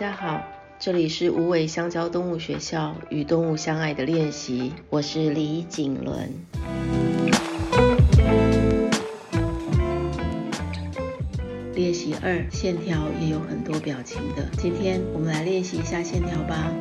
[0.00, 0.42] 大家好，
[0.78, 6.32] 这里是无尾香蕉动物学校与动物相爱的练习，我是李景伦。
[11.74, 16.72] 练习二，线条也有很多表情的，今天我们来练习一下线条吧。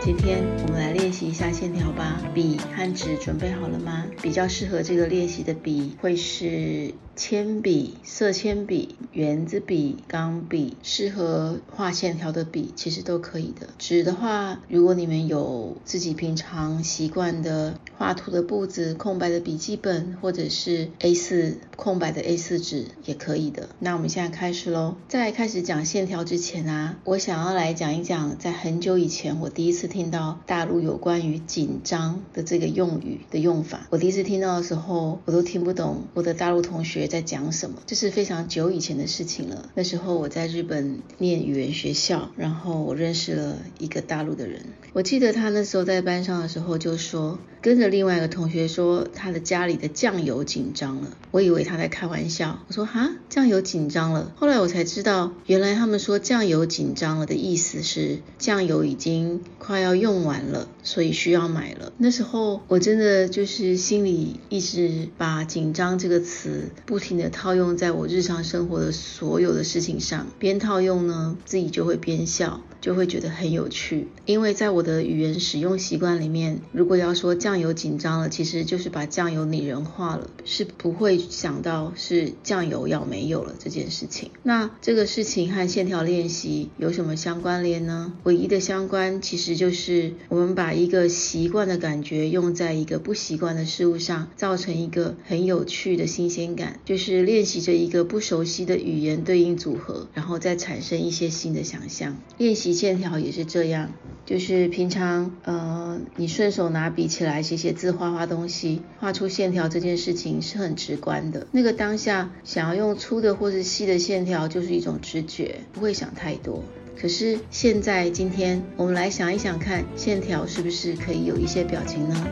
[0.00, 2.22] 今天我们来练习一下线条吧。
[2.32, 4.06] 笔和纸准备好了吗？
[4.22, 6.94] 比较适合这个练习的笔会是。
[7.16, 13.68] 铅笔、色铅笔、圆珠笔、钢笔，适合画线条的笔其实都可以的。
[13.78, 23.70] 纸的话，如果你们有自己平常习惯的画图的簿子、空白的笔记本，或者是 A4 空白的 A4 纸也可以的。
[23.78, 24.96] 那我们现在开始喽。
[25.08, 33.86] 在开始讲线条之前啊，我想要来讲一讲，在很久以前我第一次听到大陆有关于紧张的这个用语的用法。
[33.88, 37.76] 我第一次听到的时候，我都听不懂我的大陆同学在讲什么？
[37.86, 39.70] 这是非常久以前的事情了。
[39.74, 44.62] 那时候我在日本念语言学校，然后我认识了一个大陆的人。
[44.92, 51.16] 我记得他那时候在班上的时候就说，跟着另外一个同学说他的家里的酱油紧张了。
[51.30, 54.32] 我以为他在开玩笑，我说哈，酱油紧张了。
[54.36, 61.92] 后来我才知道，原来他们说酱油紧张了的意思是酱油已经快要用完了，所以需要买了。
[61.98, 74.08] 那时候我真的就是心里一直把紧张这个词不停的套用在我日常生活的所有的事情上，边套用呢，自己就会边笑，就会觉得很有趣。
[74.24, 84.30] 因为在我的语言使用习惯里面，如果要说酱油紧张了，其实就是把酱油拟人化了，是不会想到是酱油要没有了这件事情。
[84.42, 88.14] 那这个事情和线条练习有什么相关联呢？
[88.22, 97.26] 唯一的相关其实就是我们把一个习惯的感觉用在一个不习惯的事物上，造成一个很有趣的新鲜感，就是。
[97.26, 102.16] 练习着一个不熟悉的语言对应组合，然后再产生一些新的想象。
[102.38, 103.90] 练习线条也是这样，
[104.24, 111.48] 就是平常呃，你顺手拿笔起来写写字、画画东西，画出线条这件事情是很直观的。
[111.50, 116.62] 那个当下想要用粗的或是细的线条，就是一种直觉，不会想太多。
[116.96, 122.26] 可是现在今天我们来想一想看，线条是不是可以有一些表情呢？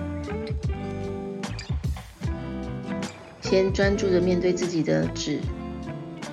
[3.55, 5.39] 先专注的面对自己的纸，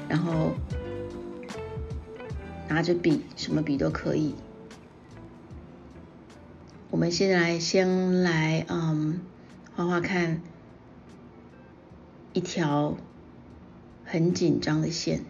[0.10, 0.56] 然后
[2.68, 4.34] 拿着笔，什么笔都可以。
[6.90, 9.22] 我们现在先来，嗯，
[9.76, 10.42] 画画看
[12.34, 12.98] 一条
[14.04, 15.22] 很紧张的线，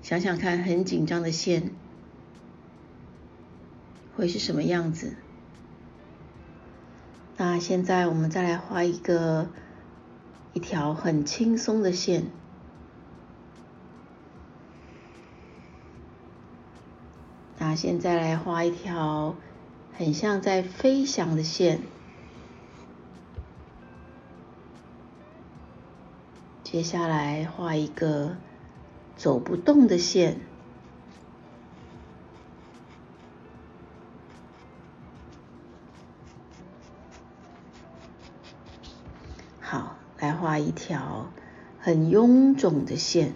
[0.00, 1.72] 想想看，很紧张的线
[4.14, 5.16] 会是什么样子？
[7.36, 9.48] 那现在我们再来画一个。
[10.56, 12.30] 一条很轻松的线，
[17.58, 19.36] 那现在来画一条
[19.98, 21.82] 很像在飞翔的线，
[26.64, 28.38] 接下来画一个
[29.14, 30.40] 走不动的线。
[39.60, 41.30] 好来画一条
[41.78, 43.34] 很臃肿的线。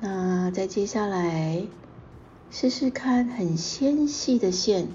[0.00, 1.66] 那再接下来
[2.50, 4.88] 试试看很纤细的线，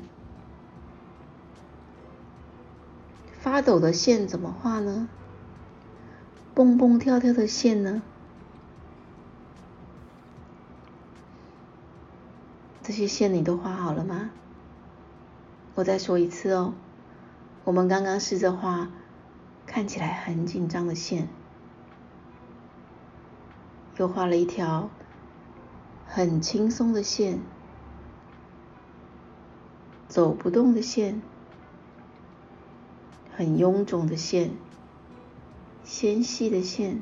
[3.39, 5.07] 发抖的线怎么画呢？
[6.53, 8.01] 蹦蹦跳跳的线呢？
[12.87, 14.29] 这些线你都画好了吗？
[15.75, 16.73] 我再说一次哦，
[17.65, 18.87] 我们刚刚试着画
[19.65, 21.27] 看起来很紧张的线，
[23.97, 24.89] 又画了一条
[26.05, 27.41] 很轻松的线，
[30.07, 31.21] 走不动的线，
[33.35, 34.51] 很臃肿的线，
[35.83, 37.01] 纤细的线，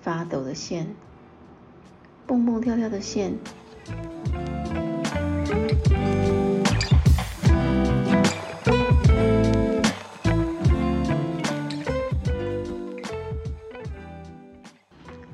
[0.00, 0.96] 发抖的线。
[2.30, 3.36] 蹦蹦跳跳的线，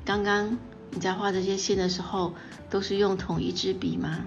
[0.03, 0.57] 刚刚
[0.89, 2.33] 你在画这些线的时候，
[2.67, 4.25] 都是用同一支笔吗？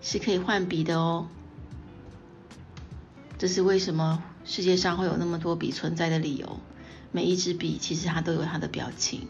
[0.00, 1.28] 是可以换笔的哦。
[3.36, 6.58] 这是为什么世界上会有那么多笔存在的理由。
[7.12, 9.28] 每一支笔其实它都有它的表情。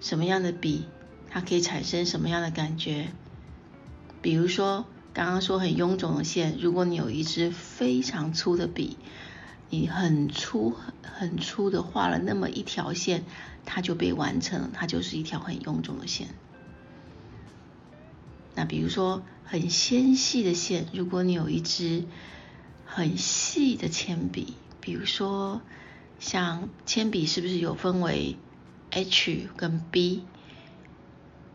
[0.00, 0.86] 什么样的笔，
[1.30, 3.08] 它可以产生什么样的感觉。
[4.20, 4.84] 比如说，
[5.14, 8.96] 刚刚说很臃肿的线，如果你有一支非常粗的笔，
[9.70, 13.24] 你很粗很粗的画了那么一条线，
[13.64, 16.28] 它就被完成了，它就是一条很臃肿的线。
[18.54, 22.04] 那比如说很纤细的线，如果你有一支
[22.84, 25.62] 很细的铅笔，比如说
[26.18, 28.36] 像铅笔是不是有分为
[28.90, 30.24] H 跟 B？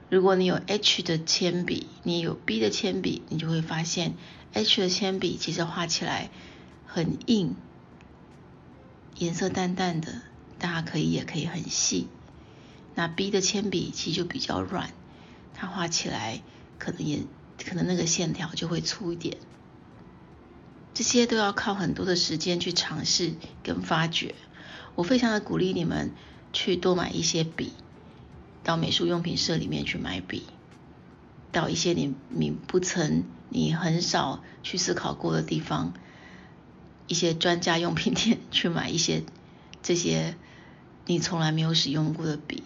[0.10, 4.14] 如果你有 H 的铅笔，你有 B 的铅笔，你就会发现
[4.54, 6.32] H 的铅笔其实画起来
[6.86, 7.56] 很硬，
[9.18, 10.22] 颜色淡淡的，
[10.58, 12.08] 大家可以也可以很细。
[12.96, 14.92] 那 B 的铅笔其实就比较软，
[15.54, 16.42] 它画起来
[16.80, 17.20] 可能也
[17.64, 19.38] 可能那个线条就会粗一点。
[20.98, 24.34] 这些都要靠很多的时间去尝试跟发掘。
[24.96, 26.12] 我非常的鼓励你们
[26.54, 27.72] 去多买一些笔，
[28.64, 30.42] 到美术用品社里面去买笔，
[31.52, 35.94] 到一些你你不曾、你很少去思考过的地方，
[37.06, 39.22] 一些专家用品店去买一些
[39.84, 40.36] 这些
[41.06, 42.64] 你从来没有使用过的笔。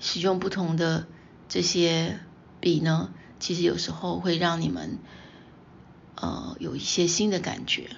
[0.00, 1.06] 使用不同的
[1.48, 2.18] 这些
[2.58, 4.98] 笔呢，其实有时候会让你们。
[6.20, 7.90] 呃，有一些新的感觉。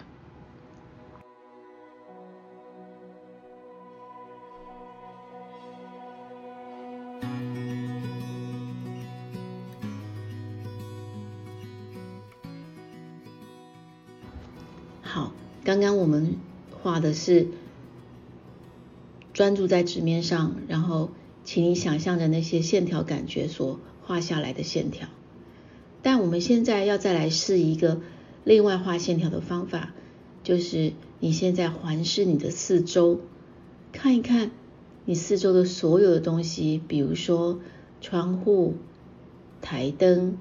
[15.03, 15.33] 好，
[15.65, 16.37] 刚刚我们
[16.83, 17.49] 画的是
[19.33, 21.11] 专注在纸面上，然后
[21.45, 25.09] 请你想象着那些线条感觉所画下来的线条。
[26.21, 28.01] 我们现在要再来试一个
[28.45, 29.95] 另外画线条的方法，
[30.45, 33.21] 就是你现在环视你的四周，
[33.91, 34.51] 看一看
[35.07, 37.59] 你四周的所有的东西，比如说
[38.01, 38.75] 窗户、
[39.63, 40.37] 台灯、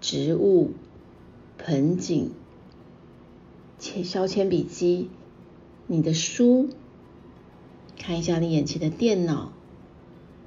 [0.00, 0.70] 植物、
[1.58, 2.30] 盆景、
[3.78, 5.10] 铅削铅笔机、
[5.88, 6.68] 你的书，
[7.98, 9.52] 看一下你眼前的电脑，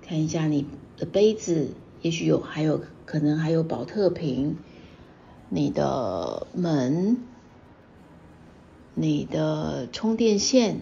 [0.01, 0.65] 看一下你
[0.97, 1.71] 的杯子，
[2.01, 2.81] 也许有还有。
[3.05, 4.57] 可能还有宝特瓶，
[5.49, 7.17] 你的门，
[8.93, 10.81] 你的充电线，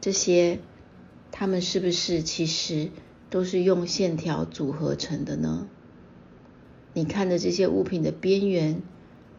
[0.00, 0.60] 这些，
[1.30, 2.90] 它们是不是其实
[3.30, 5.66] 都是用线条组合成的呢？
[6.92, 8.82] 你看的这些物品的边缘，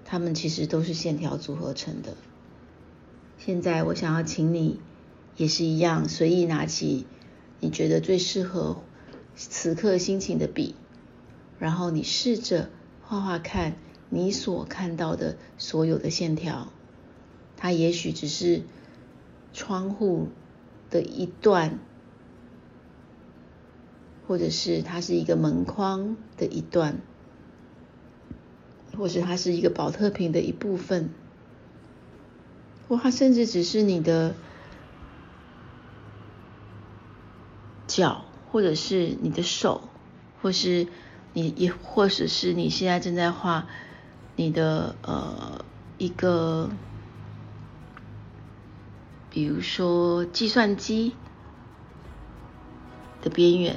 [0.03, 2.15] 它们其实都是线条组合成的。
[3.38, 4.79] 现在我想要请你，
[5.38, 7.06] 也是一样，随意拿起
[7.59, 8.81] 你觉得最适合
[9.36, 10.74] 此刻心情的笔。
[11.59, 12.69] 然后你试着
[13.03, 13.75] 画画看，
[14.13, 16.68] 你所看到的所有的线条，
[17.57, 18.62] 它也许只是
[19.54, 20.27] 窗户
[20.92, 21.80] 的一段，
[24.27, 27.01] 或者是它是一个门框的一段，
[28.95, 31.10] 或者它是一个宝特瓶的一部分，
[32.88, 34.36] 或它甚至只是你的
[37.88, 39.89] 脚，或者是你的手，
[40.42, 40.88] 或是。
[41.36, 43.68] 你也或者是你现在正在画
[44.35, 45.63] 你的呃
[45.97, 46.69] 一个，
[49.30, 51.15] 比如说计算机
[53.22, 53.75] 的边缘。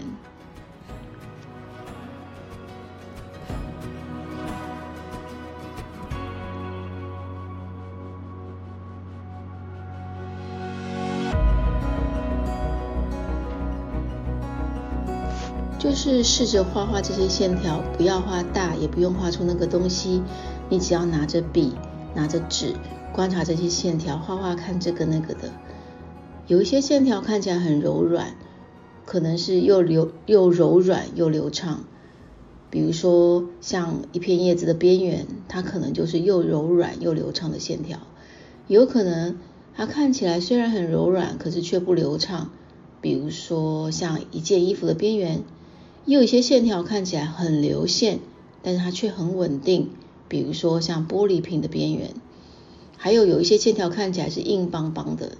[15.78, 20.22] 就是试着画画这些线条，不要画大，也不用画出那个东西。
[20.70, 21.74] 你只要拿着笔，
[22.14, 22.74] 拿着纸，
[23.12, 25.52] 观察这些线条，画画看这个那个的。
[26.46, 28.34] 有一些线条看起来很柔软，
[29.04, 31.84] 可能是又流又柔软又流畅。
[32.70, 37.98] 比如说像一片叶子的边缘，它可能就是又柔软又流畅的线条。
[38.66, 39.38] 有可能
[39.74, 42.50] 它看起来虽然很柔软，可是却不流畅。
[43.02, 45.44] 比如说像一件衣服的边缘。
[46.06, 48.20] 也有一些线条看起来很流线，
[48.62, 49.90] 但是它却很稳定，
[50.28, 52.14] 比如说像玻璃瓶的边缘。
[52.96, 55.32] 还有有一些线条看起来是硬邦邦的，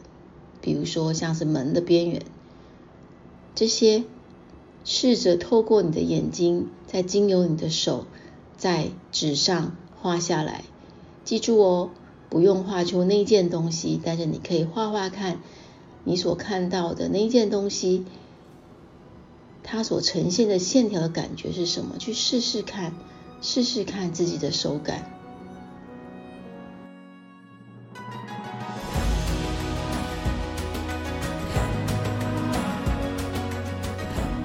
[0.61, 2.21] 比如说像是门的边缘。
[3.55, 4.05] 这些
[4.85, 8.07] 试着透过你的眼睛，再经由你的手，
[8.57, 10.65] 在纸上画下来。
[11.25, 11.91] 记住哦，
[12.29, 15.41] 不用画出那件东西，但是你可以画画看，
[16.03, 18.05] 你所看到的那件东西。
[19.69, 21.99] 它所呈现的线条的感觉是什么？
[21.99, 22.95] 去试试看，
[23.43, 25.11] 试试看自己的手感。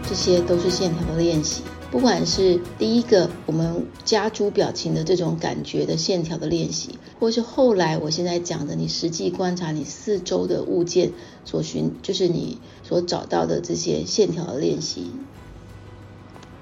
[0.09, 1.63] 这些都是线条的练习。
[1.91, 11.11] 不管是第一个我们加诸表情的这种感觉的线条的练习，或是后来我现在讲的你实际观察你四周的物件
[11.43, 15.11] 所寻，就是你所找到的这些线条的练习。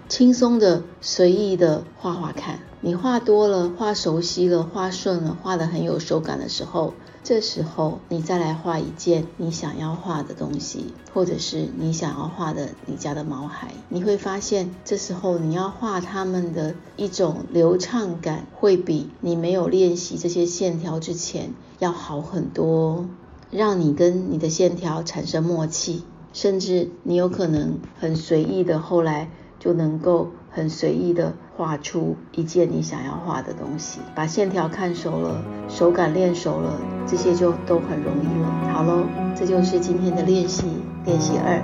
[0.10, 23.06] 轻松的、随意的画画看，你画多了、画熟悉了、画顺了、画得很有手感的时候，这时候你再来画一件你想要画的东西，或者是你想要画的你家的毛孩，你会发现，这时候你要画它们的一种流畅感，会比你没有练习这些线条之前要好很多，
[23.52, 29.30] 让你跟你的线条产生默契，甚至你有可能很随意的后来。
[29.60, 38.74] 就能够很随意的画出一件你想要画的东西，把线条看熟了，手感练熟了，这些就都很容易了。
[38.74, 39.04] 好喽，
[39.36, 40.66] 这就是今天的练习，
[41.06, 41.62] 练习二，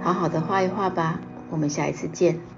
[0.00, 2.55] 好好的画一画吧，我们下一次见。